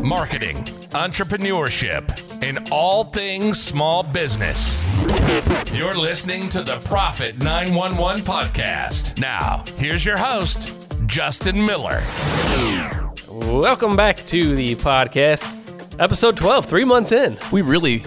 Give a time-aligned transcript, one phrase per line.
[0.00, 0.56] marketing,
[0.92, 4.76] entrepreneurship, and all things small business.
[5.72, 9.20] You're listening to the Profit 911 podcast.
[9.20, 10.72] Now, here's your host,
[11.06, 12.02] Justin Miller.
[13.28, 17.36] Welcome back to the podcast, episode 12, three months in.
[17.52, 18.04] we really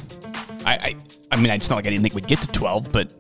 [0.66, 0.96] I, I
[1.32, 3.14] I mean it's not like I didn't think we'd get to 12 but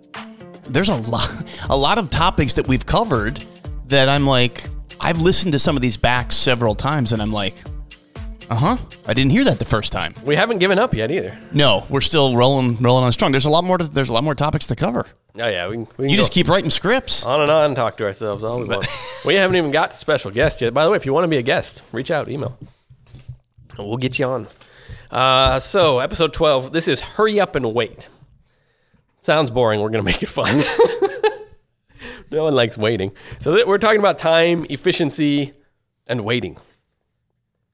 [0.69, 1.29] there's a lot
[1.69, 3.43] a lot of topics that we've covered
[3.87, 4.63] that I'm like
[4.99, 7.55] I've listened to some of these back several times and I'm like
[8.53, 8.77] uh-huh
[9.07, 11.37] I didn't hear that the first time We haven't given up yet either.
[11.51, 14.23] no we're still rolling rolling on strong there's a lot more to, there's a lot
[14.23, 15.67] more topics to cover Oh, yeah.
[15.67, 18.03] We can, we can you just keep writing scripts on and on and talk to
[18.05, 18.87] ourselves all we want.
[19.25, 20.75] we haven't even got special guests yet.
[20.75, 22.55] By the way, if you want to be a guest, reach out, email.
[23.77, 24.47] And we'll get you on.
[25.09, 28.09] Uh, so, episode 12, this is Hurry Up and Wait.
[29.17, 29.81] Sounds boring.
[29.81, 30.59] We're going to make it fun.
[32.31, 33.11] no one likes waiting.
[33.39, 35.53] So, th- we're talking about time, efficiency,
[36.05, 36.57] and waiting.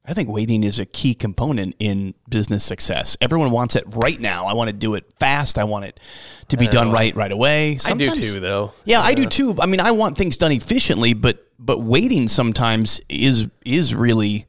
[0.09, 3.15] I think waiting is a key component in business success.
[3.21, 4.47] Everyone wants it right now.
[4.47, 5.59] I want to do it fast.
[5.59, 5.99] I want it
[6.47, 7.77] to be done right right away.
[7.85, 8.73] I do too, though.
[8.85, 9.55] Yeah, I do too.
[9.61, 14.47] I mean, I want things done efficiently, but but waiting sometimes is is really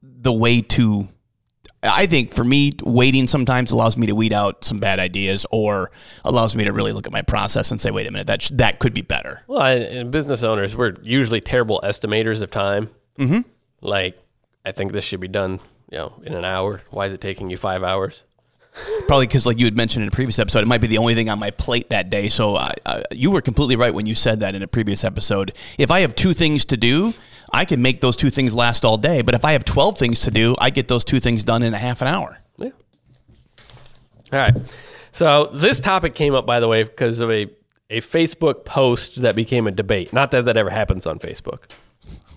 [0.00, 1.08] the way to.
[1.82, 5.90] I think for me, waiting sometimes allows me to weed out some bad ideas, or
[6.24, 8.50] allows me to really look at my process and say, "Wait a minute, that sh-
[8.54, 12.90] that could be better." Well, I, and business owners, we're usually terrible estimators of time.
[13.18, 13.40] Mm-hmm.
[13.80, 14.18] Like,
[14.64, 16.82] I think this should be done, you know, in an hour.
[16.90, 18.22] Why is it taking you five hours?
[19.06, 21.14] Probably because, like you had mentioned in a previous episode, it might be the only
[21.14, 22.28] thing on my plate that day.
[22.28, 25.56] So I, I, you were completely right when you said that in a previous episode.
[25.78, 27.14] If I have two things to do,
[27.52, 29.22] I can make those two things last all day.
[29.22, 31.72] But if I have twelve things to do, I get those two things done in
[31.72, 32.38] a half an hour.
[32.58, 32.70] Yeah.
[34.32, 34.54] All right.
[35.12, 37.50] So this topic came up, by the way, because of a,
[37.90, 40.12] a Facebook post that became a debate.
[40.12, 41.70] Not that that ever happens on Facebook.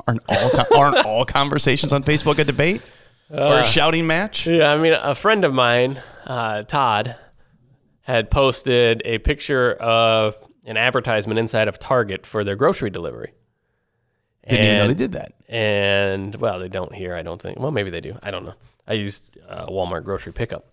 [0.07, 2.81] Aren't all aren't all conversations on Facebook a debate
[3.29, 4.47] or a shouting match?
[4.47, 7.15] Yeah, I mean, a friend of mine, uh, Todd,
[8.01, 13.33] had posted a picture of an advertisement inside of Target for their grocery delivery.
[14.47, 15.33] Didn't even know they did that.
[15.47, 17.15] and well, they don't here.
[17.15, 17.59] I don't think.
[17.59, 18.17] Well, maybe they do.
[18.23, 18.55] I don't know.
[18.87, 20.65] I used uh, Walmart grocery pickup,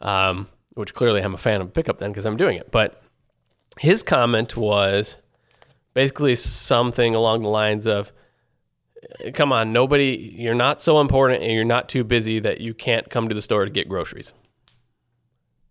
[0.00, 2.70] um, which clearly I'm a fan of pickup then because I'm doing it.
[2.72, 3.00] But
[3.78, 5.18] his comment was
[5.94, 8.12] basically something along the lines of,
[9.34, 10.34] "Come on, nobody.
[10.36, 13.42] You're not so important, and you're not too busy that you can't come to the
[13.42, 14.32] store to get groceries."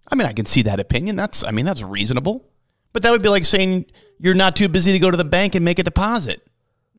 [0.07, 1.15] I mean, I can see that opinion.
[1.15, 2.45] That's I mean, that's reasonable.
[2.93, 3.85] But that would be like saying
[4.19, 6.45] you're not too busy to go to the bank and make a deposit.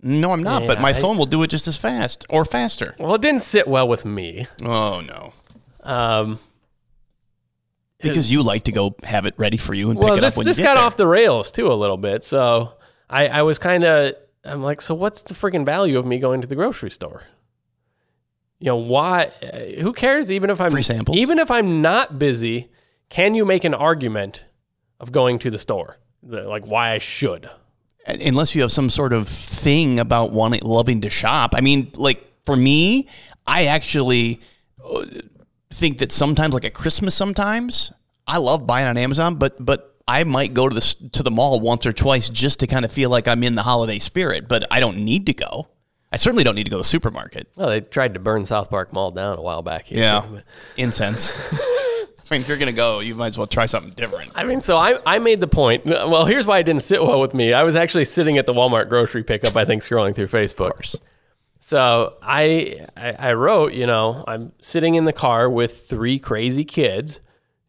[0.02, 0.66] No, I'm not.
[0.66, 2.96] but my I- phone will do it just as fast or faster.
[2.98, 4.46] Well, it didn't sit well with me.
[4.64, 5.32] Oh no.
[5.82, 6.38] Um,
[8.00, 10.34] Because you like to go have it ready for you and well, pick it this
[10.34, 10.84] up when this you get got there.
[10.84, 12.24] off the rails too a little bit.
[12.24, 12.72] So
[13.08, 14.14] I, I was kind of
[14.44, 17.22] I'm like, so what's the freaking value of me going to the grocery store?
[18.58, 19.26] You know why?
[19.80, 20.30] Who cares?
[20.30, 21.18] Even if I'm Free samples.
[21.18, 22.70] even if I'm not busy,
[23.08, 24.44] can you make an argument
[25.00, 25.96] of going to the store?
[26.22, 27.50] Like why I should?
[28.06, 31.54] unless you have some sort of thing about wanting loving to shop.
[31.54, 33.08] I mean, like for me,
[33.46, 34.40] I actually
[34.84, 35.04] uh,
[35.70, 37.92] think that sometimes, like at Christmas, sometimes
[38.26, 41.60] I love buying on Amazon, but but I might go to the to the mall
[41.60, 44.48] once or twice just to kind of feel like I'm in the holiday spirit.
[44.48, 45.68] But I don't need to go.
[46.12, 47.48] I certainly don't need to go to the supermarket.
[47.56, 49.86] Well, they tried to burn South Park Mall down a while back.
[49.86, 50.22] Here.
[50.76, 51.38] incense.
[52.32, 54.32] I mean, if you're gonna go, you might as well try something different.
[54.34, 55.86] I mean, so I, I made the point.
[55.86, 57.52] Uh, well, here's why it didn't sit well with me.
[57.52, 60.96] I was actually sitting at the Walmart grocery pickup, I think, scrolling through Facebook.
[61.60, 66.64] So I, I I wrote, you know, I'm sitting in the car with three crazy
[66.64, 67.20] kids.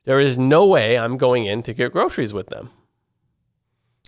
[0.03, 2.71] There is no way I'm going in to get groceries with them.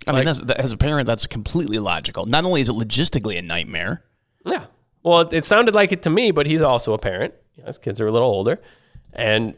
[0.06, 2.26] I mean, that's, that, as a parent, that's completely logical.
[2.26, 4.04] Not only is it logistically a nightmare,
[4.44, 4.66] Yeah.
[5.02, 7.32] Well, it, it sounded like it to me, but he's also a parent.
[7.54, 8.60] You know, his kids are a little older,
[9.12, 9.54] and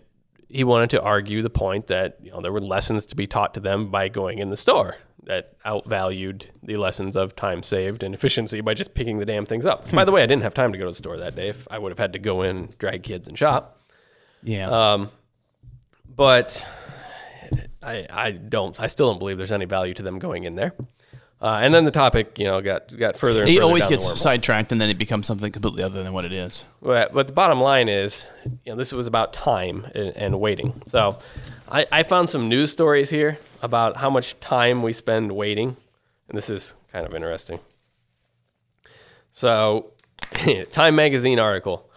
[0.48, 3.54] he wanted to argue the point that you know there were lessons to be taught
[3.54, 8.14] to them by going in the store that outvalued the lessons of time saved and
[8.14, 9.90] efficiency by just picking the damn things up.
[9.90, 11.48] by the way, I didn't have time to go to the store that day.
[11.48, 13.82] If I would have had to go in, drag kids, and shop.
[14.42, 14.70] yeah.
[14.70, 15.10] Um,
[16.18, 16.66] but
[17.82, 18.78] I, I don't.
[18.78, 20.74] I still don't believe there's any value to them going in there.
[21.40, 23.40] Uh, and then the topic, you know, got got further.
[23.40, 26.24] And it further always gets sidetracked, and then it becomes something completely other than what
[26.24, 26.64] it is.
[26.82, 30.82] But, but the bottom line is, you know, this was about time and, and waiting.
[30.86, 31.20] So
[31.70, 35.76] I, I found some news stories here about how much time we spend waiting.
[36.28, 37.60] And this is kind of interesting.
[39.32, 39.92] So,
[40.72, 41.88] Time Magazine article.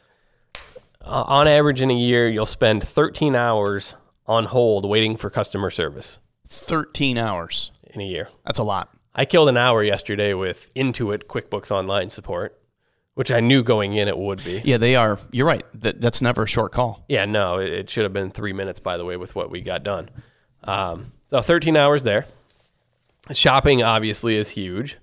[1.03, 3.95] Uh, on average, in a year, you'll spend 13 hours
[4.27, 7.71] on hold waiting for customer service Thirteen hours.
[7.93, 8.27] in a year.
[8.45, 8.89] That's a lot.
[9.15, 12.57] I killed an hour yesterday with Intuit QuickBooks Online support.
[13.13, 14.61] which I knew going in it would be.
[14.63, 15.19] Yeah, they are.
[15.31, 15.63] You're right.
[15.81, 17.03] That, that's never a short call.
[17.09, 19.59] Yeah, no, it, it should have been three minutes, by the way, with what we
[19.61, 20.09] got done.
[20.63, 22.25] Um, so 13 hours there.
[23.33, 24.97] Shopping obviously is huge.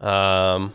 [0.00, 0.72] Um,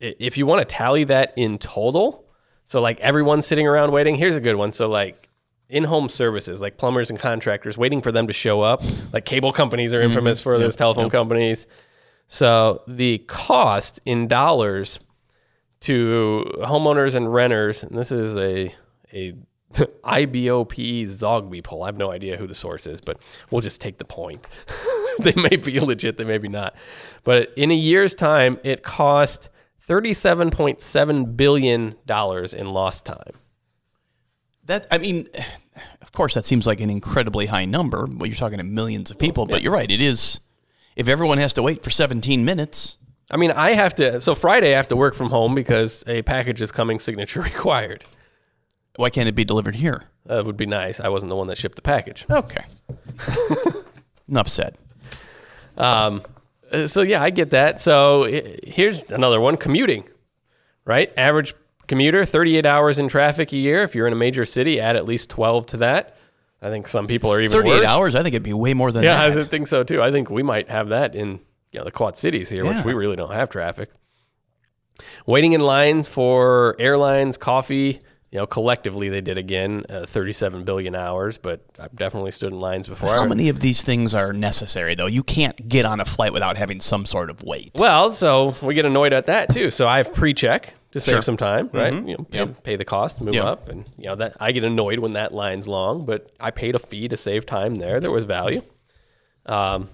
[0.00, 2.24] if you want to tally that in total,
[2.64, 4.70] so like everyone's sitting around waiting, here's a good one.
[4.72, 5.28] So like
[5.72, 8.82] in-home services, like plumbers and contractors, waiting for them to show up.
[9.12, 10.10] Like cable companies are mm-hmm.
[10.10, 11.66] infamous for this, telephone companies.
[12.28, 15.00] So the cost in dollars
[15.80, 18.74] to homeowners and renters, and this is a
[19.12, 19.34] a
[19.72, 21.84] IBOPE Zogby poll.
[21.84, 24.46] I have no idea who the source is, but we'll just take the point.
[25.20, 26.74] they may be legit, they may be not.
[27.24, 29.48] But in a year's time, it cost
[29.88, 33.32] $37.7 billion in lost time.
[34.64, 35.28] That I mean,
[36.00, 38.06] of course, that seems like an incredibly high number.
[38.06, 39.46] Well, you're talking to millions of people.
[39.46, 39.90] But you're right.
[39.90, 40.40] It is.
[40.94, 42.98] If everyone has to wait for 17 minutes,
[43.30, 46.20] I mean, I have to, so Friday I have to work from home because a
[46.22, 48.04] package is coming signature required.
[48.96, 50.02] why can't it be delivered here?
[50.26, 51.00] That would be nice.
[51.00, 52.26] I wasn't the one that shipped the package.
[52.30, 52.64] Okay.
[54.28, 54.76] Enough said.
[55.78, 56.22] Um,
[56.70, 57.80] uh, so yeah, I get that.
[57.80, 58.24] So
[58.64, 60.08] here's another one: commuting.
[60.84, 61.54] Right, average
[61.92, 63.82] commuter, 38 hours in traffic a year.
[63.82, 66.16] If you're in a major city, add at least 12 to that.
[66.62, 67.84] I think some people are even 38 worse.
[67.86, 68.14] hours.
[68.14, 69.38] I think it'd be way more than Yeah, that.
[69.38, 70.00] I think so too.
[70.00, 71.40] I think we might have that in
[71.70, 73.90] you know, the Quad Cities here, which we really don't have traffic.
[75.26, 78.00] Waiting in lines for airlines, coffee.
[78.30, 82.58] You know, collectively they did again uh, 37 billion hours, but I've definitely stood in
[82.58, 83.10] lines before.
[83.10, 85.08] How many of these things are necessary, though?
[85.08, 87.72] You can't get on a flight without having some sort of wait.
[87.74, 89.70] Well, so we get annoyed at that too.
[89.70, 91.18] So I have pre-check to save Sure.
[91.20, 91.24] Mm-hmm.
[91.24, 91.92] some time, right?
[91.94, 93.44] You know, pay, pay the cost, move Yep.
[93.44, 96.74] up, and you know that I get annoyed when that line's long, but I paid
[96.74, 97.98] a fee to save time there.
[98.00, 98.62] There was value.
[99.46, 99.88] Um,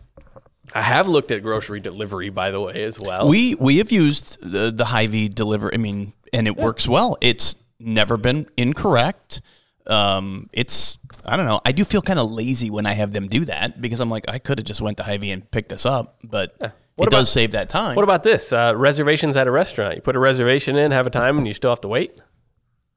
[0.75, 3.27] I have looked at grocery delivery, by the way, as well.
[3.29, 5.73] We we have used the the Hy-Vee deliver.
[5.73, 7.17] I mean, and it works well.
[7.21, 9.41] It's never been incorrect.
[9.87, 11.61] Um, it's I don't know.
[11.65, 14.29] I do feel kind of lazy when I have them do that because I'm like
[14.29, 17.21] I could have just went to Hy-Vee and picked this up, but it What does
[17.29, 17.95] about- save that time.
[17.97, 18.53] what about this?
[18.53, 19.97] Uh, reservations at a restaurant.
[19.97, 22.21] You put a reservation in, have a time, and you still have to wait.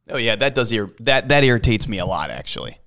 [0.10, 2.78] oh yeah, that does ir- that that irritates me a lot actually.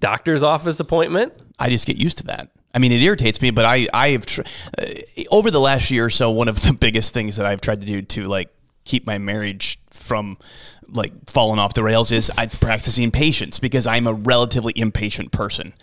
[0.00, 1.32] Doctor's office appointment.
[1.58, 2.50] I just get used to that.
[2.74, 4.42] I mean, it irritates me, but I I have tr-
[4.76, 4.84] uh,
[5.30, 6.30] over the last year or so.
[6.30, 8.50] One of the biggest things that I've tried to do to like
[8.86, 10.38] keep my marriage from
[10.88, 15.74] like falling off the rails is I'm practicing patience because I'm a relatively impatient person,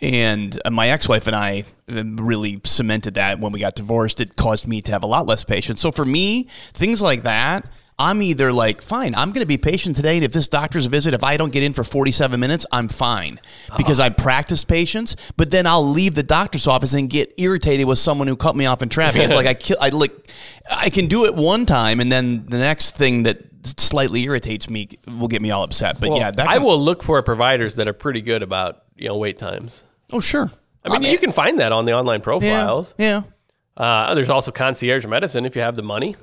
[0.00, 4.20] and uh, my ex-wife and I uh, really cemented that when we got divorced.
[4.20, 5.80] It caused me to have a lot less patience.
[5.80, 7.66] So for me, things like that.
[8.00, 10.16] I'm either like, fine, I'm going to be patient today.
[10.16, 13.38] And if this doctor's visit, if I don't get in for 47 minutes, I'm fine
[13.76, 15.16] because I practiced patience.
[15.36, 18.64] But then I'll leave the doctor's office and get irritated with someone who cut me
[18.64, 19.20] off in traffic.
[19.20, 20.30] It's like I, kill, I like,
[20.70, 23.42] I can do it one time, and then the next thing that
[23.78, 26.00] slightly irritates me will get me all upset.
[26.00, 29.08] But Well, yeah, that I will look for providers that are pretty good about you
[29.08, 29.82] know wait times.
[30.10, 30.50] Oh, sure.
[30.84, 32.94] I mean, you can find that on the online profiles.
[32.96, 33.24] yeah.
[33.76, 36.16] Uh, there's also concierge medicine if you have the money.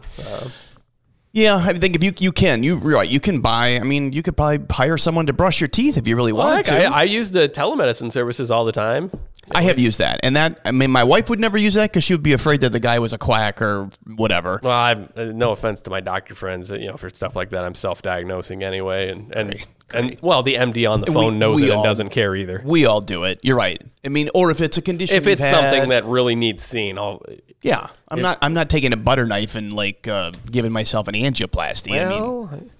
[1.34, 3.76] Yeah, I think if you you can, you right, you can buy.
[3.76, 6.48] I mean, you could probably hire someone to brush your teeth if you really Well,
[6.48, 6.86] wanted to.
[6.86, 9.12] I, I use the telemedicine services all the time.
[9.54, 12.04] I have used that, and that I mean, my wife would never use that because
[12.04, 14.60] she would be afraid that the guy was a quack or whatever.
[14.62, 17.64] Well, I'm uh, no offense to my doctor friends, you know, for stuff like that,
[17.64, 21.74] I'm self-diagnosing anyway, and and and well, the MD on the phone knows we it
[21.74, 22.62] and doesn't care either.
[22.66, 23.40] We all do it.
[23.42, 23.82] You're right.
[24.04, 26.98] I mean, or if it's a condition, If it's something had- that really needs seen,
[26.98, 27.22] I'll.
[27.62, 28.38] yeah, I'm not.
[28.42, 31.94] I'm not taking a butter knife and like uh, giving myself an angioplasty.
[31.94, 32.72] I mean,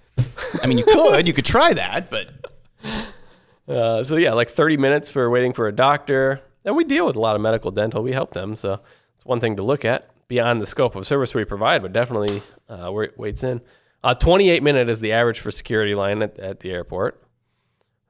[0.62, 2.28] I mean, you could, you could try that, but
[3.68, 7.16] uh, so yeah, like 30 minutes for waiting for a doctor, and we deal with
[7.16, 8.02] a lot of medical dental.
[8.02, 8.80] We help them, so
[9.14, 12.42] it's one thing to look at beyond the scope of service we provide, but definitely
[12.68, 13.62] uh, waits in.
[14.04, 17.22] Uh, 28 minute is the average for security line at, at the airport.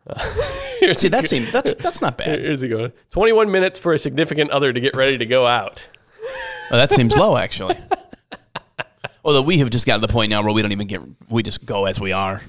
[0.80, 2.40] here's see, that seems that's that's not bad.
[2.40, 2.92] Here's good one.
[3.12, 5.86] 21 minutes for a significant other to get ready to go out.
[6.70, 7.76] Oh, that seems low, actually.
[9.24, 11.42] Although we have just got to the point now where we don't even get, we
[11.42, 12.42] just go as we are.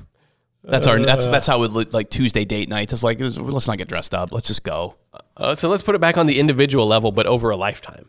[0.63, 0.99] That's our.
[0.99, 2.93] That's that's how it look like Tuesday date nights.
[2.93, 4.31] It's like let's not get dressed up.
[4.31, 4.95] Let's just go.
[5.37, 8.07] Uh, so let's put it back on the individual level, but over a lifetime.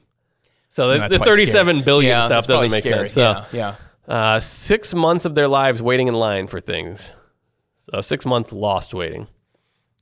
[0.68, 1.84] So the, That's the probably thirty-seven scary.
[1.84, 3.08] billion Yeah, stuff that's doesn't make scary.
[3.08, 3.12] sense.
[3.12, 3.20] So
[3.52, 3.74] yeah,
[4.08, 4.14] yeah.
[4.14, 7.10] Uh, six months of their lives waiting in line for things.
[7.90, 9.26] So six months lost waiting.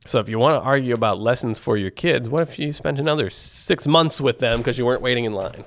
[0.06, 2.98] So if you want to argue about lessons for your kids, what if you spent
[2.98, 5.64] another six months with them because you weren't waiting in line?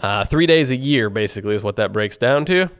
[0.00, 2.70] Uh, three days a year, basically, is what that breaks down to.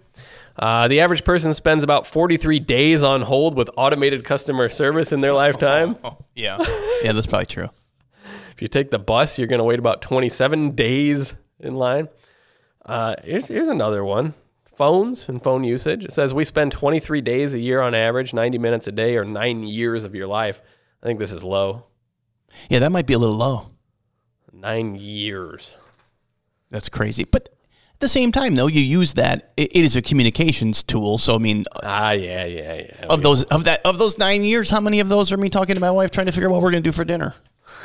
[0.61, 5.23] Uh, the average person spends about 43 days on hold with automated customer service in
[5.23, 5.97] their lifetime.
[6.05, 6.59] Oh, yeah,
[7.03, 7.13] yeah.
[7.13, 7.71] That's probably true.
[8.53, 12.11] If you take the bus, you're going to wait about 27 days in line.
[12.85, 14.35] Uh, here's, here's another one
[14.75, 16.05] phones and phone usage.
[16.05, 19.25] It says we spend 23 days a year on average, 90 minutes a day, or
[19.25, 20.61] nine years of your life.
[21.03, 21.87] I think this is low.
[22.69, 23.71] Yeah, that might be a little low.
[24.53, 25.75] Nine years.
[26.71, 27.25] That's crazy.
[27.25, 27.51] But
[28.01, 29.53] the same time, though, you use that.
[29.57, 31.19] It, is a communications tool.
[31.19, 33.07] So I mean, Ah, yeah, yeah, yeah.
[33.07, 35.75] of those of that of those nine years, how many of those are me talking
[35.75, 37.35] to my wife trying to figure out what we're going to do for dinner?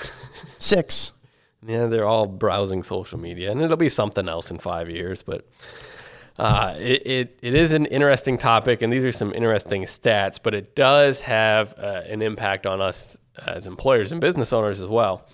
[0.57, 1.11] Six.
[1.65, 5.23] Yeah, they're all browsing social media, and it'll be something else in five years.
[5.23, 5.47] But
[6.37, 10.53] uh, it, it, it is an interesting topic, and these are some interesting stats, but
[10.53, 15.25] it does have uh, an impact on us as employers and business owners as well.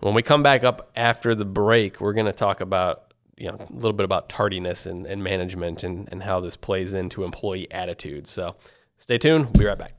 [0.00, 3.07] When we come back up after the break, we're going to talk about
[3.38, 6.92] you know a little bit about tardiness and, and management and, and how this plays
[6.92, 8.30] into employee attitudes.
[8.30, 8.56] So
[8.98, 9.46] stay tuned.
[9.46, 9.97] We'll be right back.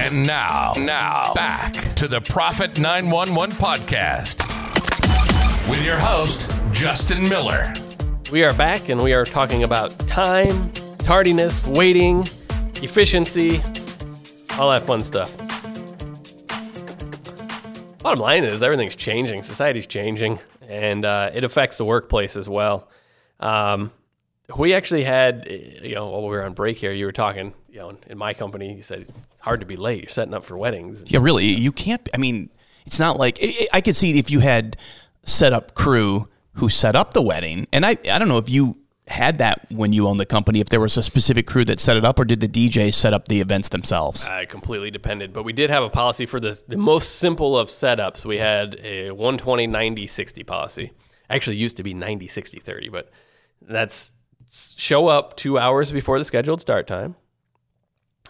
[0.00, 1.34] And now, Now.
[1.34, 4.38] back to the Profit 911 podcast
[5.68, 7.72] with your host, Justin Miller.
[8.30, 12.20] We are back and we are talking about time, tardiness, waiting,
[12.80, 13.60] efficiency,
[14.56, 15.36] all that fun stuff.
[17.98, 20.38] Bottom line is everything's changing, society's changing,
[20.68, 22.88] and uh, it affects the workplace as well.
[23.40, 23.90] Um,
[24.56, 25.46] we actually had,
[25.82, 28.32] you know, while we were on break here, you were talking, you know, in my
[28.32, 30.02] company, you said it's hard to be late.
[30.02, 31.02] You're setting up for weddings.
[31.06, 31.46] Yeah, really.
[31.46, 32.08] You can't.
[32.14, 32.50] I mean,
[32.86, 34.76] it's not like I I could see if you had
[35.24, 38.78] set up crew who set up the wedding, and I I don't know if you
[39.06, 40.60] had that when you owned the company.
[40.60, 43.12] If there was a specific crew that set it up, or did the DJ set
[43.12, 44.26] up the events themselves?
[44.26, 47.58] Uh, I completely depended, but we did have a policy for the, the most simple
[47.58, 48.24] of setups.
[48.24, 50.92] We had a 120 90 60 policy.
[51.30, 53.10] Actually, used to be 90 60 30, but
[53.60, 54.12] that's
[54.48, 57.16] show up two hours before the scheduled start time.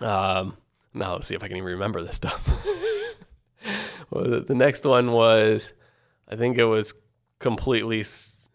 [0.01, 0.57] Um,
[0.95, 2.47] now let's see if I can even remember this stuff.
[4.11, 5.73] well, the, next one was,
[6.29, 6.95] I think it was
[7.39, 8.05] completely.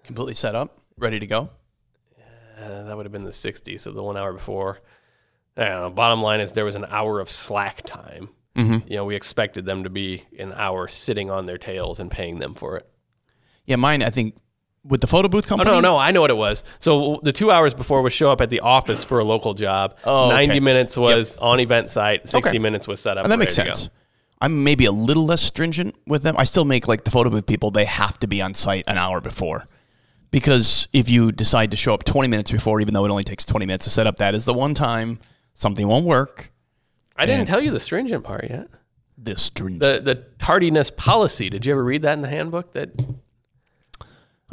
[0.04, 1.50] Completely set up, ready to go.
[2.60, 4.80] Uh, that would have been the 60s, so the one hour before.
[5.56, 5.90] I don't know.
[5.92, 8.30] Bottom line is there was an hour of slack time.
[8.56, 8.88] Mm-hmm.
[8.88, 12.40] You know, we expected them to be an hour sitting on their tails and paying
[12.40, 12.88] them for it.
[13.66, 14.04] Yeah, mine.
[14.04, 14.36] I think
[14.86, 15.72] with the photo booth Oh company.
[15.72, 16.64] no, no, I know what it was.
[16.80, 19.96] So the two hours before was show up at the office for a local job.
[20.04, 20.36] Oh, okay.
[20.48, 22.28] Ninety minutes was on event site.
[22.28, 22.60] Sixty Okay.
[22.60, 23.26] minutes was set up.
[23.26, 23.90] Oh, that makes sense.
[24.42, 26.36] I'm maybe a little less stringent with them.
[26.38, 27.72] I still make like the photo booth people.
[27.72, 29.68] They have to be on site an hour before,
[30.32, 33.46] because if you decide to show up 20 minutes before, even though it only takes
[33.46, 35.20] 20 minutes to set up, that is the one time
[35.54, 36.52] something won't work.
[37.16, 38.68] I didn't tell you the stringent part yet.
[39.18, 39.82] This stringent.
[39.82, 41.50] The the tardiness policy.
[41.50, 42.74] Did you ever read that in the handbook?
[42.74, 42.90] That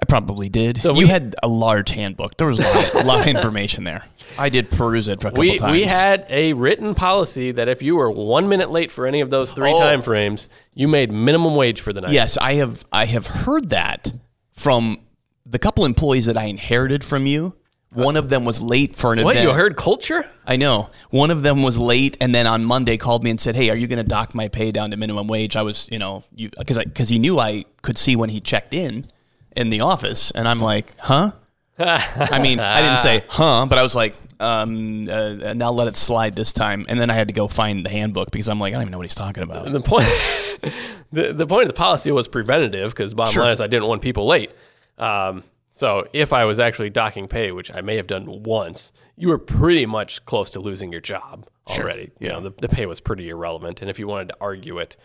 [0.03, 0.79] I probably did.
[0.79, 2.37] So you we- had a large handbook.
[2.39, 4.05] There was a lot, a lot of information there.
[4.39, 5.73] I did peruse it for a couple we times.
[5.73, 9.29] we had a written policy that if you were one minute late for any of
[9.31, 9.81] those three Oh.
[9.81, 12.13] time frames, you made minimum wage for the night.
[12.13, 12.85] Yes, I have.
[12.93, 14.13] I have heard that
[14.53, 14.99] from
[15.45, 17.55] the couple employees that I inherited from you.
[17.93, 19.49] One of them was late for an What event.
[19.49, 20.25] you heard culture?
[20.47, 20.91] I know.
[21.11, 23.75] One of them was late, and then on Monday called me and said, "Hey, are
[23.75, 26.51] you going to dock my pay down to minimum wage?" I was, you know, you
[26.57, 29.07] because because he knew I could see when he checked in
[29.57, 31.33] in the office, and I'm like, "Huh?"
[31.79, 35.97] I mean, I didn't say "huh," but I was like, um, uh, "Now let it
[35.97, 38.73] slide this time." And then I had to go find the handbook because I'm like,
[38.73, 39.71] I don't even know what he's talking about.
[39.73, 40.05] The point
[41.13, 43.45] the, the point of the policy was preventative because bottom Sure.
[43.45, 44.53] line is I didn't want people late.
[44.99, 45.43] Um,
[45.73, 49.39] so if I was actually docking pay, which I may have done once, you were
[49.39, 52.11] pretty much close to losing your job already.
[52.19, 52.33] You Yeah.
[52.35, 54.97] know, the, the pay was pretty irrelevant, and if you wanted to argue it,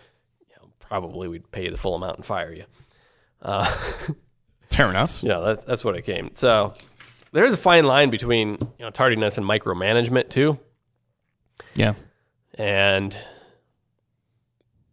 [0.50, 2.66] you know, probably we'd pay you the full amount and fire you.
[4.76, 5.24] Fair enough.
[5.24, 6.32] Yeah, that's that's what it came.
[6.34, 6.74] So
[7.32, 10.60] there's a fine line between you know tardiness and micromanagement too,
[11.76, 11.94] Yeah.
[12.56, 13.18] and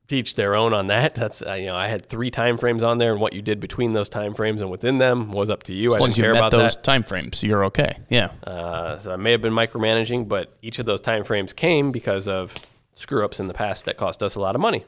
[0.08, 1.14] teach their own on that.
[1.14, 3.60] That's uh, you know I had three time frames on there, and what you did
[3.60, 5.92] between those time frames and within them was up to you.
[5.92, 6.84] I As long didn't as you care met about those that.
[6.84, 7.96] time frames, you're okay.
[8.08, 8.30] Yeah.
[8.44, 12.28] Uh, so I may have been micromanaging, but each of those time frames came because
[12.28, 12.54] of
[12.94, 14.84] screw ups in the past that cost us a lot of money.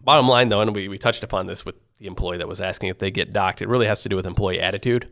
[0.00, 2.90] Bottom line, though, and we, we touched upon this with the employee that was asking
[2.90, 3.60] if they get docked.
[3.62, 5.10] It really has to do with employee attitude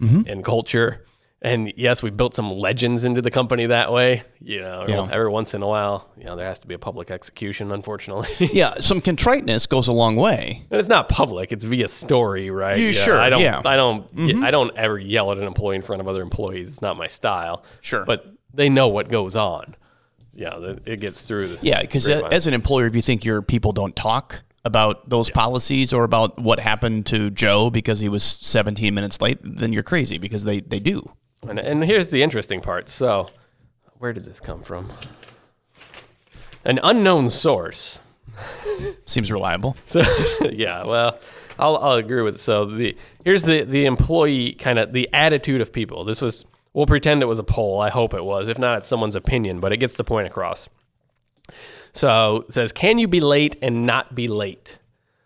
[0.00, 1.04] and culture.
[1.42, 4.24] And yes, we built some legends into the company that way.
[4.42, 5.08] You know, Yeah.
[5.10, 8.28] every once in a while, you know, there has to be a public execution, unfortunately.
[8.52, 10.62] Yeah, some contriteness goes a long way.
[10.70, 12.78] And it's not public; it's via story, right?
[12.78, 13.40] Yeah, sure, I don't.
[13.40, 13.56] yeah.
[13.62, 13.66] Mm-hmm.
[13.66, 14.44] I don't.
[14.44, 16.68] I don't ever yell at an employee in front of other employees.
[16.68, 17.64] It's not my style.
[17.80, 18.04] Sure.
[18.04, 19.76] but they know what goes on.
[20.34, 21.48] Yeah, it gets through.
[21.48, 25.30] The Yeah, because as an employer, if you think your people don't talk about those
[25.30, 29.82] policies or about what happened to Joe because he was 17 minutes late, then you're
[29.82, 31.12] crazy because they, they do.
[31.48, 32.88] And, and here's the interesting part.
[32.88, 33.30] So,
[33.98, 34.90] where did this come from?
[36.64, 38.00] An unknown source.
[39.06, 39.76] Seems reliable.
[39.86, 40.02] So,
[40.50, 41.18] yeah, well,
[41.58, 42.36] I'll, I'll agree with.
[42.36, 42.40] it.
[42.40, 46.04] So the here's the the employee kind of the attitude of people.
[46.04, 47.80] This was we'll pretend it was a poll.
[47.80, 48.48] I hope it was.
[48.48, 50.68] If not, it's someone's opinion, but it gets the point across.
[51.92, 54.78] So it says, can you be late and not be late?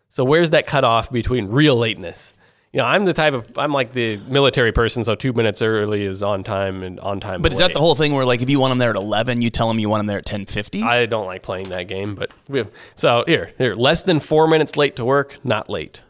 [0.09, 2.33] So where's that cutoff between real lateness?
[2.73, 6.03] You know, I'm the type of I'm like the military person, so two minutes early
[6.03, 7.41] is on time and on time.
[7.41, 9.43] But is that the whole thing where, like, if you want them there at 11,
[9.43, 10.83] you tell them you want them there at 10:50?
[10.83, 14.49] I don't like playing that game, but we have, so here, here, less than four
[14.49, 16.03] minutes late to work, not late.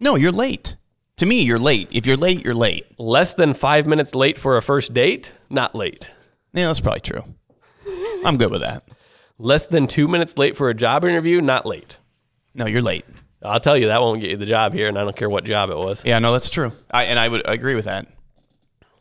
[0.00, 0.74] no, you're late.
[1.18, 1.88] To me, you're late.
[1.92, 2.84] If you're late, you're late.
[2.98, 6.10] Less than five minutes late for a first date, not late.
[6.52, 7.22] Yeah, that's probably true.
[8.24, 8.82] I'm good with that.
[9.38, 11.98] Less than two minutes late for a job interview, not late.
[12.54, 13.04] No, you're late.
[13.42, 15.44] I'll tell you that won't get you the job here, and I don't care what
[15.44, 16.04] job it was.
[16.04, 16.72] Yeah, no, that's true.
[16.90, 18.06] I and I would agree with that.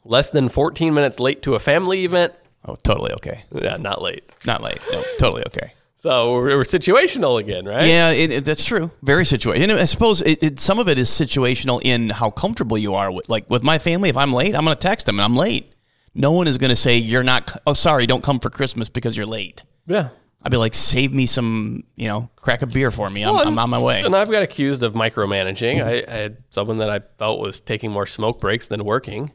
[0.04, 2.34] Less than 14 minutes late to a family event,
[2.68, 3.44] Oh, totally okay.
[3.54, 4.24] yeah, not late.
[4.46, 4.80] Not late.
[4.92, 5.74] No, totally okay.
[5.98, 7.88] So we're, we're situational again, right?
[7.88, 8.92] Yeah, it, it, that's true.
[9.04, 9.80] Very situational.
[9.80, 13.30] I suppose it, it, some of it is situational in how comfortable you are with,
[13.30, 14.10] like with my family.
[14.10, 15.72] If I'm late, I'm going to text them and I'm late.
[16.14, 17.62] No one is going to say you're not.
[17.68, 19.64] Oh, sorry, don't come for Christmas because you're late.
[19.88, 20.10] Yeah.
[20.46, 23.24] I'd be like, save me some, you know, crack a beer for me.
[23.24, 24.04] I'm, Well, I'm on my way.
[24.04, 25.84] And I've got accused of micromanaging.
[25.84, 29.32] I, I had someone that I felt was taking more smoke breaks than working.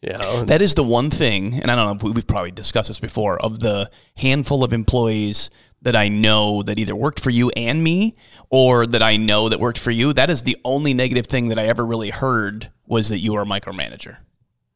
[0.00, 2.50] You know, That is the one thing, and I don't know if we, we've probably
[2.50, 5.50] discussed this before, of the handful of employees
[5.82, 8.16] that I know that either worked for you and me,
[8.48, 10.12] or that I know that worked for you.
[10.12, 13.42] That is the only negative thing that I ever really heard was that you were
[13.42, 14.16] a micromanager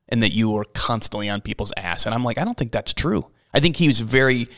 [0.09, 2.05] and that you were constantly on people's ass.
[2.05, 3.31] And I'm like, I don't think that's true.
[3.55, 4.49] I think he was very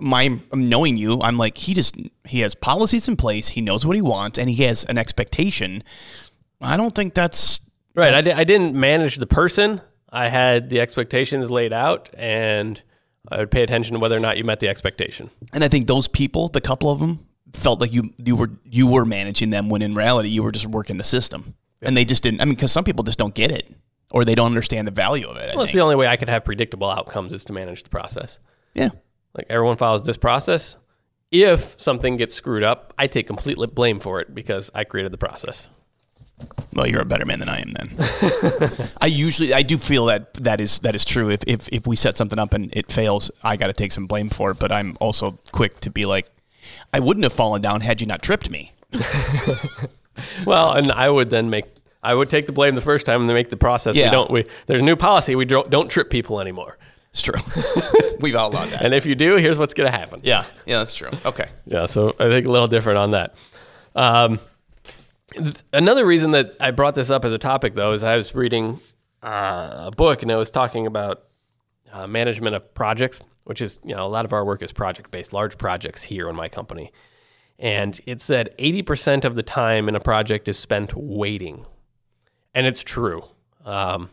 [0.00, 3.48] my um, knowing you, I'm like he just he has policies in place.
[3.48, 5.82] He knows what he wants, and he has an expectation.
[6.60, 7.60] I don't think that's
[7.96, 8.12] Right.
[8.12, 9.80] I, di- I didn't manage the person.
[10.10, 12.82] I had the expectations laid out, and
[13.30, 15.30] I would pay attention to whether or not you met the expectation.
[15.52, 18.86] And I think those people, the couple of them, felt like you you were you
[18.88, 22.22] were managing them when in reality you were just working the system, and they just
[22.24, 22.40] didn't.
[22.40, 23.72] I mean, because some people just don't get it,
[24.10, 25.50] or they don't understand the value of it.
[25.50, 25.76] I Well, it's think.
[25.78, 28.40] the only way I could have predictable outcomes is to manage the process.
[28.74, 28.88] yeah,
[29.34, 30.76] Like everyone follows this process.
[31.30, 35.18] If something gets screwed up, I take complete blame for it because I created the
[35.18, 35.68] process.
[36.72, 37.72] well, you're a better man than I am.
[37.72, 41.30] Then I usually I do feel that that is that is true.
[41.30, 44.06] If if if we set something up and it fails, I got to take some
[44.06, 44.58] blame for it.
[44.58, 46.26] But I'm also quick to be like,
[46.92, 48.72] I wouldn't have fallen down had you not tripped me.
[50.46, 51.64] Well, and I would then make
[52.02, 53.96] I would take the blame the first time and then make the process.
[53.96, 54.06] Yeah.
[54.06, 54.30] We don't.
[54.30, 55.34] We there's a new policy.
[55.34, 56.78] We don't, don't trip people anymore.
[57.14, 57.38] It's true.
[58.20, 58.82] We've outlawed that.
[58.82, 60.18] And if you do, here's what's going to happen.
[60.24, 61.10] yeah, yeah, that's true.
[61.24, 61.48] Okay.
[61.64, 63.36] Yeah, so I think a little different on that.
[63.94, 64.40] Um,
[65.32, 68.34] th- another reason that I brought this up as a topic, though, is I was
[68.34, 68.80] reading
[69.22, 71.22] uh, a book and it was talking about
[71.92, 75.12] uh, management of projects, which is, you know, a lot of our work is project
[75.12, 76.90] based, large projects here in my company.
[77.60, 81.64] And it said 80% of the time in a project is spent waiting.
[82.56, 83.22] And it's true.
[83.64, 84.10] Um,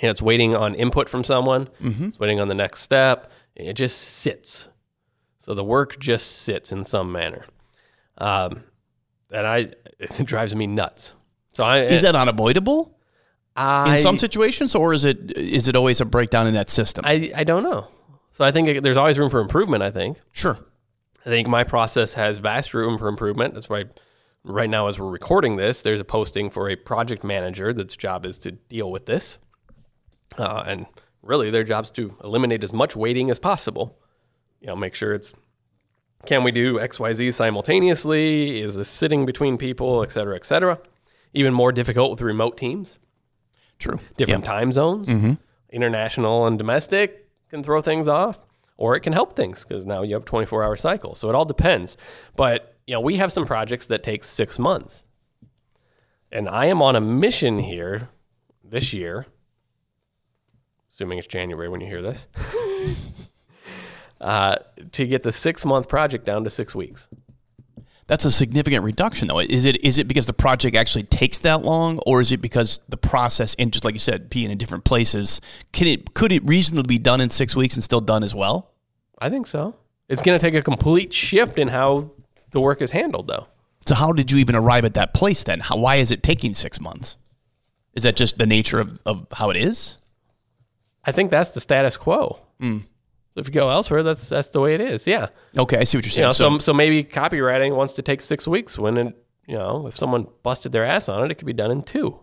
[0.00, 3.30] you know, it's waiting on input from someone, it's waiting on the next step.
[3.54, 4.68] It just sits.
[5.38, 7.44] So the work just sits in some manner.
[8.16, 8.64] Um,
[9.30, 9.58] and I,
[9.98, 11.12] it drives me nuts.
[11.52, 12.98] So I, Is that unavoidable
[13.54, 17.04] I, in some situations, or is it is it always a breakdown in that system?
[17.04, 17.88] I, I don't know.
[18.32, 19.82] So I think there's always room for improvement.
[19.82, 20.18] I think.
[20.32, 20.58] sure.
[21.24, 23.54] I think my process has vast room for improvement.
[23.54, 23.84] That's why
[24.42, 28.26] right now, as we're recording this, there's a posting for a project manager that's job
[28.26, 29.38] is to deal with this.
[30.38, 30.86] Uh, and
[31.22, 33.98] really, their job's to eliminate as much waiting as possible.
[34.60, 35.34] You know, make sure it's
[36.24, 38.60] can we do XYZ simultaneously?
[38.60, 40.78] Is this sitting between people, et cetera, et cetera?
[41.34, 42.98] Even more difficult with remote teams,
[43.78, 43.98] True.
[44.16, 45.08] different time zones,
[45.70, 50.14] international and domestic can throw things off, or it can help things because now you
[50.14, 51.14] have 24 hour cycle.
[51.14, 51.96] So it all depends.
[52.36, 55.04] But you know, we have some projects that take six months,
[56.30, 58.10] and I am on a mission here
[58.62, 59.26] this year,
[60.92, 62.26] assuming it's January when you hear this,
[64.20, 64.56] uh,
[64.92, 67.08] to get the six month project down to six weeks.
[68.08, 69.38] That's a significant reduction, though.
[69.38, 72.80] Is it is it because the project actually takes that long, or is it because
[72.88, 75.40] the process and just like you said, being in different places,
[75.72, 78.72] can it could it reasonably be done in six weeks and still done as well?
[79.18, 79.76] I think so.
[80.08, 82.10] It's going to take a complete shift in how
[82.50, 83.46] the work is handled, though.
[83.86, 85.60] So how did you even arrive at that place then?
[85.60, 87.16] How, why is it taking six months?
[87.94, 89.96] Is that just the nature of, of how it is?
[91.04, 92.38] I think that's the status quo.
[92.60, 92.82] Mm.
[93.34, 95.06] If you go elsewhere, that's that's the way it is.
[95.06, 95.28] Yeah.
[95.58, 96.26] Okay, I see what you're You saying.
[96.28, 99.86] know, so, so so maybe copywriting wants to take six weeks when it, you know
[99.86, 102.20] if someone busted their ass on it, it could be done in two.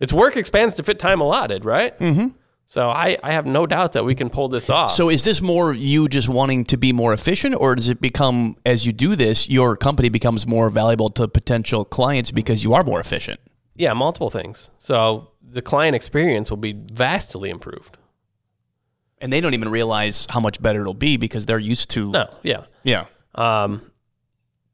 [0.00, 1.98] Its work expands to fit time allotted, right?
[1.98, 2.28] Mm-hmm.
[2.66, 4.90] So I, I have no doubt that we can pull this off.
[4.90, 8.56] so is this more you just wanting to be more efficient, or does it become
[8.66, 12.82] as you do this, your company becomes more valuable to potential clients because you are
[12.82, 13.38] more efficient?
[13.76, 14.70] yeah, multiple things.
[14.78, 17.96] So the client experience will be vastly improved.
[19.20, 22.10] And they don't even realize how much better it'll be because they're used to.
[22.10, 22.64] No, yeah.
[22.82, 23.06] Yeah.
[23.34, 23.90] Um,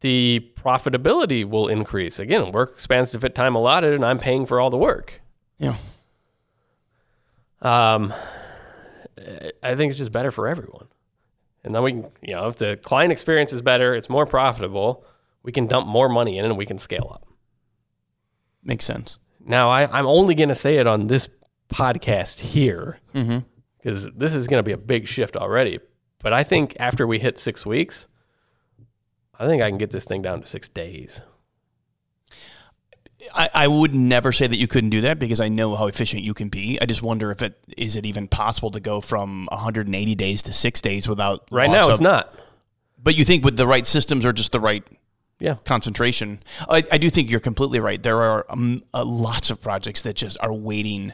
[0.00, 2.18] the profitability will increase.
[2.18, 5.20] Again, work expands to fit time allotted, and I'm paying for all the work.
[5.58, 5.76] Yeah.
[7.60, 8.14] Um,
[9.62, 10.88] I think it's just better for everyone.
[11.62, 15.04] And then we can, you know, if the client experience is better, it's more profitable,
[15.42, 17.26] we can dump more money in and we can scale up.
[18.64, 19.18] Makes sense.
[19.44, 21.28] Now, I, I'm only going to say it on this
[21.68, 23.38] podcast here mm-hmm.
[23.78, 25.80] because this is going to be a big shift already.
[26.18, 28.06] But I think after we hit six weeks,
[29.38, 31.22] I think I can get this thing down to six days.
[33.34, 36.22] I, I would never say that you couldn't do that because I know how efficient
[36.22, 36.78] you can be.
[36.80, 40.52] I just wonder if it is it even possible to go from 180 days to
[40.52, 42.34] six days without Right now, of- it's not.
[43.02, 44.86] But you think with the right systems or just the right
[45.40, 45.56] Yeah.
[45.64, 48.00] concentration, I, I do think you're completely right.
[48.02, 51.12] There are um, uh, lots of projects that just are waiting.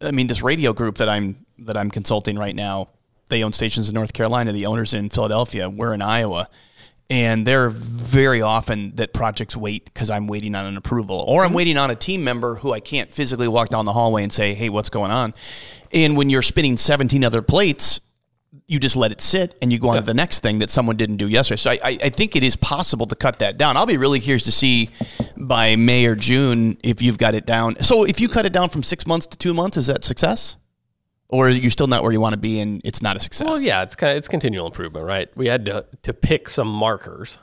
[0.00, 2.88] I mean, this radio group that I'm that I'm consulting right now,
[3.28, 4.52] they own stations in North Carolina.
[4.52, 5.70] The owners in Philadelphia.
[5.70, 6.48] We're in Iowa,
[7.10, 11.52] and they're very often that projects wait because I'm waiting on an approval or I'm
[11.52, 14.54] waiting on a team member who I can't physically walk down the hallway and say,
[14.54, 15.34] "Hey, what's going on?"
[15.92, 18.00] And when you're spinning 17 other plates,
[18.66, 20.96] you just let it sit and you go on to the next thing that someone
[20.96, 21.56] didn't do yesterday.
[21.56, 23.76] So I, I, I think it is possible to cut that down.
[23.76, 24.88] I'll be really curious to see
[25.36, 27.82] by May or June if you've got it down.
[27.82, 30.56] So if you cut it down from six months to two months, is that success?
[31.28, 33.46] Or are you still not where you want to be and it's not a success?
[33.46, 35.28] Well, yeah, it's kind of, it's continual improvement, right?
[35.36, 37.38] We had to to pick some markers,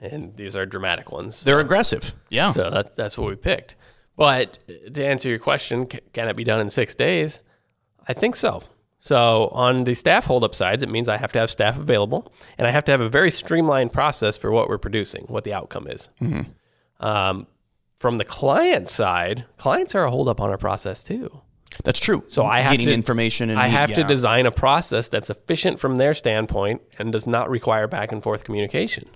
[0.00, 1.42] and these are dramatic ones.
[1.44, 2.14] They're aggressive.
[2.30, 2.52] Yeah.
[2.52, 3.74] So that, that's what we picked.
[4.16, 4.58] But
[4.94, 7.40] to answer your question, can it be done in six days?
[8.06, 8.62] I think so.
[9.00, 12.66] So on the staff holdup sides, it means I have to have staff available, and
[12.66, 15.86] I have to have a very streamlined process for what we're producing, what the outcome
[15.86, 16.08] is.
[17.00, 17.46] Um,
[17.94, 21.42] from the client side, clients are a holdup on our process too.
[21.84, 22.24] That's true.
[22.26, 25.78] So I have Getting to information and I have to design a process that's efficient
[25.78, 29.08] from their standpoint and does not require back and forth communication.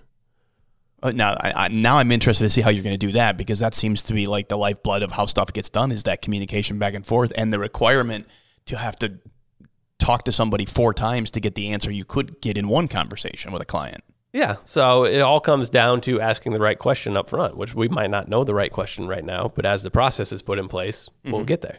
[1.02, 3.36] Uh, now, I, I, now I'm interested to see how you're going to do that
[3.36, 6.22] because that seems to be like the lifeblood of how stuff gets done is that
[6.22, 8.28] communication back and forth and the requirement
[8.66, 9.18] to have to
[10.02, 13.52] talk to somebody four times to get the answer you could get in one conversation
[13.52, 14.02] with a client.
[14.32, 14.56] Yeah.
[14.64, 18.10] So it all comes down to asking the right question up front, which we might
[18.10, 21.08] not know the right question right now, but as the process is put in place,
[21.24, 21.32] Mm-hmm.
[21.32, 21.78] we'll get there.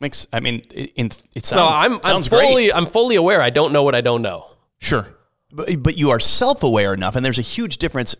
[0.00, 2.72] Makes I mean it, it, it So sounds, I'm, I'm fully great.
[2.74, 4.46] I'm fully aware I don't know what I don't know.
[4.80, 5.06] Sure.
[5.52, 8.16] But, but you are self aware enough, and there's a huge difference.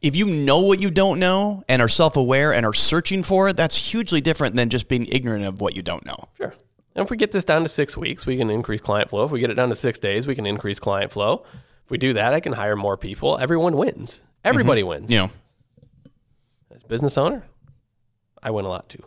[0.00, 3.48] If you know what you don't know and are self aware and are searching for
[3.48, 6.28] it, that's hugely different than just being ignorant of what you don't know.
[6.36, 6.54] Sure.
[6.94, 9.24] And if we get this down to six weeks, we can increase client flow.
[9.24, 11.44] If we get it down to six days, we can increase client flow.
[11.84, 13.38] If we do that, I can hire more people.
[13.38, 14.20] Everyone wins.
[14.44, 14.90] Everybody mm-hmm.
[14.90, 15.10] wins.
[15.10, 15.30] You know.
[16.74, 17.44] As business owner,
[18.42, 19.04] I win a lot too.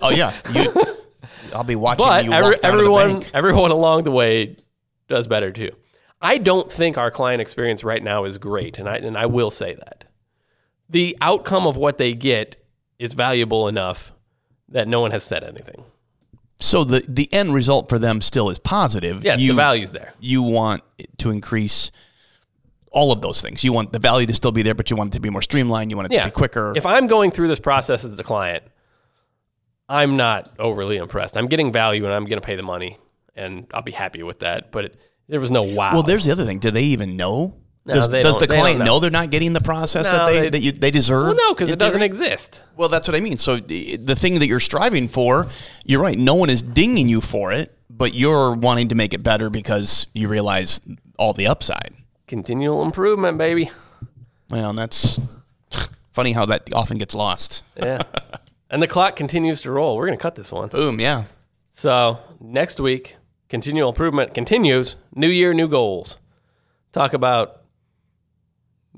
[0.00, 0.32] Oh yeah.
[0.54, 4.10] You, I'll be watching But you every, walk down to the everyone, everyone along the
[4.10, 4.56] way
[5.08, 5.70] does better too.
[6.22, 9.50] I don't think our client experience right now is great, and I and I will
[9.50, 10.06] say that
[10.88, 12.56] the outcome of what they get
[12.98, 14.12] is valuable enough
[14.68, 15.84] that no one has said anything.
[16.60, 19.24] So the the end result for them still is positive.
[19.24, 20.12] Yes, you, the value's there.
[20.20, 20.82] You want
[21.18, 21.90] to increase
[22.92, 23.64] all of those things.
[23.64, 25.42] You want the value to still be there, but you want it to be more
[25.42, 25.90] streamlined.
[25.90, 26.72] You want it Yeah, to be quicker.
[26.76, 28.64] If I'm going through this process as a client,
[29.88, 31.36] I'm not overly impressed.
[31.36, 32.98] I'm getting value, and I'm going to pay the money,
[33.34, 34.70] and I'll be happy with that.
[34.70, 35.94] But it, there was no wow.
[35.94, 36.58] well, there's the other thing.
[36.58, 37.56] Do they even know?
[37.90, 38.84] No, does they does don't- the they client know.
[38.86, 39.00] know.
[39.00, 41.26] they're not getting the process No, that they, they- that you, they deserve?
[41.26, 42.06] well, no, because it doesn't theory?
[42.06, 42.60] exist.
[42.76, 43.36] Well, that's what I mean.
[43.38, 45.46] So the the thing that you're striving for,
[45.84, 46.18] you're right.
[46.18, 50.06] No one is dinging you for it, but you're wanting to make it better because
[50.14, 50.80] you realize
[51.18, 51.94] all the upside.
[52.26, 53.70] Continual improvement, baby.
[54.50, 55.20] Well, and that's
[56.12, 57.62] funny how that often gets lost.
[57.76, 58.02] Yeah.
[58.70, 59.96] and the clock continues to roll.
[59.96, 60.68] We're going to cut this one.
[60.68, 61.24] Boom, yeah.
[61.72, 63.16] So next week,
[63.48, 64.96] continual improvement continues.
[65.14, 66.16] New year, new goals.
[66.92, 67.59] Talk about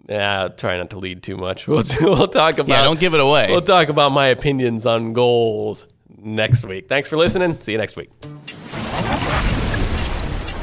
[0.09, 1.69] Yeah, try not to lead too much.
[1.69, 2.69] We'll we'll talk about.
[2.69, 3.47] Yeah, don't give it away.
[3.51, 5.87] We'll talk about my opinions on goals
[6.19, 6.89] next week.
[6.89, 7.61] Thanks for listening.
[7.61, 8.11] See you next week.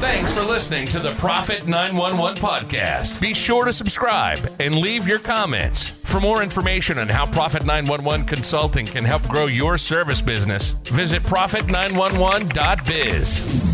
[0.00, 3.20] Thanks for listening to the Profit 911 podcast.
[3.20, 5.90] Be sure to subscribe and leave your comments.
[5.90, 11.22] For more information on how Profit 911 Consulting can help grow your service business, visit
[11.22, 13.69] profit911.biz.